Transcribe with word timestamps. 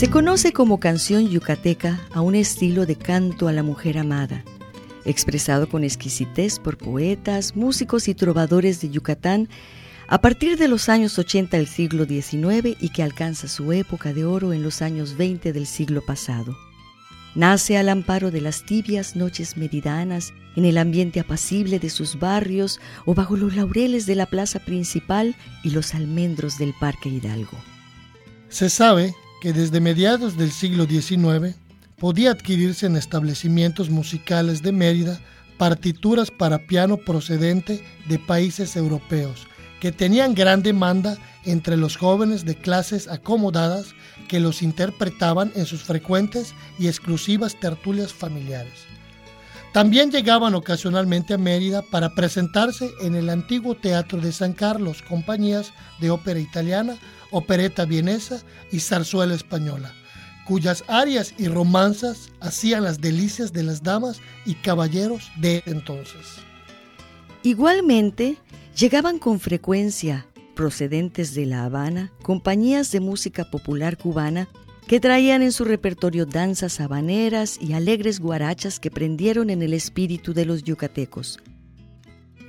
Se 0.00 0.08
conoce 0.08 0.54
como 0.54 0.80
canción 0.80 1.28
yucateca 1.28 2.00
a 2.14 2.22
un 2.22 2.34
estilo 2.34 2.86
de 2.86 2.96
canto 2.96 3.48
a 3.48 3.52
la 3.52 3.62
mujer 3.62 3.98
amada, 3.98 4.44
expresado 5.04 5.68
con 5.68 5.84
exquisitez 5.84 6.58
por 6.58 6.78
poetas, 6.78 7.54
músicos 7.54 8.08
y 8.08 8.14
trovadores 8.14 8.80
de 8.80 8.88
Yucatán 8.88 9.50
a 10.08 10.22
partir 10.22 10.56
de 10.56 10.68
los 10.68 10.88
años 10.88 11.18
80 11.18 11.54
del 11.58 11.66
siglo 11.66 12.06
XIX 12.06 12.78
y 12.80 12.88
que 12.88 13.02
alcanza 13.02 13.46
su 13.46 13.72
época 13.74 14.14
de 14.14 14.24
oro 14.24 14.54
en 14.54 14.62
los 14.62 14.80
años 14.80 15.18
20 15.18 15.52
del 15.52 15.66
siglo 15.66 16.00
pasado. 16.00 16.56
Nace 17.34 17.76
al 17.76 17.90
amparo 17.90 18.30
de 18.30 18.40
las 18.40 18.64
tibias 18.64 19.16
noches 19.16 19.58
meridanas, 19.58 20.32
en 20.56 20.64
el 20.64 20.78
ambiente 20.78 21.20
apacible 21.20 21.78
de 21.78 21.90
sus 21.90 22.18
barrios 22.18 22.80
o 23.04 23.12
bajo 23.14 23.36
los 23.36 23.54
laureles 23.54 24.06
de 24.06 24.14
la 24.14 24.24
plaza 24.24 24.60
principal 24.60 25.36
y 25.62 25.72
los 25.72 25.94
almendros 25.94 26.56
del 26.56 26.72
Parque 26.80 27.10
Hidalgo. 27.10 27.58
Se 28.48 28.70
sabe 28.70 29.14
que 29.40 29.52
desde 29.52 29.80
mediados 29.80 30.36
del 30.36 30.52
siglo 30.52 30.84
XIX 30.84 31.56
podía 31.98 32.30
adquirirse 32.30 32.86
en 32.86 32.96
establecimientos 32.96 33.90
musicales 33.90 34.62
de 34.62 34.72
Mérida 34.72 35.20
partituras 35.58 36.30
para 36.30 36.66
piano 36.66 36.96
procedente 36.96 37.84
de 38.08 38.18
países 38.18 38.76
europeos, 38.76 39.46
que 39.80 39.92
tenían 39.92 40.34
gran 40.34 40.62
demanda 40.62 41.18
entre 41.44 41.76
los 41.76 41.96
jóvenes 41.96 42.44
de 42.44 42.54
clases 42.54 43.08
acomodadas 43.08 43.94
que 44.28 44.40
los 44.40 44.62
interpretaban 44.62 45.52
en 45.54 45.66
sus 45.66 45.82
frecuentes 45.82 46.54
y 46.78 46.86
exclusivas 46.86 47.58
tertulias 47.58 48.12
familiares. 48.12 48.86
También 49.72 50.10
llegaban 50.10 50.54
ocasionalmente 50.54 51.34
a 51.34 51.38
Mérida 51.38 51.82
para 51.82 52.14
presentarse 52.14 52.90
en 53.02 53.14
el 53.14 53.30
antiguo 53.30 53.76
Teatro 53.76 54.20
de 54.20 54.32
San 54.32 54.52
Carlos 54.52 55.02
compañías 55.02 55.72
de 56.00 56.10
ópera 56.10 56.40
italiana, 56.40 56.96
opereta 57.30 57.84
vienesa 57.84 58.40
y 58.72 58.80
zarzuela 58.80 59.34
española, 59.34 59.92
cuyas 60.46 60.82
arias 60.88 61.34
y 61.38 61.46
romanzas 61.46 62.30
hacían 62.40 62.82
las 62.82 63.00
delicias 63.00 63.52
de 63.52 63.62
las 63.62 63.82
damas 63.82 64.20
y 64.44 64.54
caballeros 64.54 65.30
de 65.36 65.62
entonces. 65.66 66.38
Igualmente, 67.44 68.36
Llegaban 68.80 69.18
con 69.18 69.40
frecuencia, 69.40 70.26
procedentes 70.54 71.34
de 71.34 71.44
La 71.44 71.64
Habana, 71.64 72.12
compañías 72.22 72.90
de 72.92 73.00
música 73.00 73.50
popular 73.50 73.98
cubana 73.98 74.48
que 74.86 75.00
traían 75.00 75.42
en 75.42 75.52
su 75.52 75.64
repertorio 75.64 76.26
danzas 76.26 76.80
habaneras 76.80 77.58
y 77.60 77.74
alegres 77.74 78.20
guarachas 78.20 78.80
que 78.80 78.90
prendieron 78.90 79.50
en 79.50 79.62
el 79.62 79.74
espíritu 79.74 80.34
de 80.34 80.44
los 80.44 80.64
yucatecos. 80.64 81.38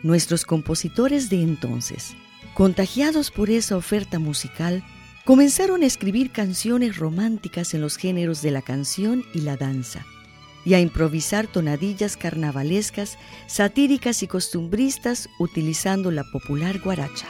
Nuestros 0.04 0.46
compositores 0.46 1.30
de 1.30 1.42
entonces, 1.42 2.16
contagiados 2.54 3.30
por 3.32 3.50
esa 3.50 3.78
oferta 3.78 4.18
musical, 4.18 4.84
comenzaron 5.26 5.84
a 5.84 5.86
escribir 5.86 6.32
canciones 6.32 6.98
románticas 6.98 7.74
en 7.74 7.82
los 7.82 7.98
géneros 7.98 8.42
de 8.42 8.52
la 8.52 8.62
canción 8.62 9.24
y 9.34 9.42
la 9.42 9.58
danza 9.58 10.06
y 10.66 10.74
a 10.76 10.80
improvisar 10.80 11.48
tonadillas 11.48 12.18
carnavalescas, 12.18 13.18
satíricas 13.48 14.24
y 14.24 14.28
costumbristas 14.28 15.30
utilizando 15.40 16.12
la 16.12 16.24
popular 16.24 16.80
guaracha. 16.80 17.28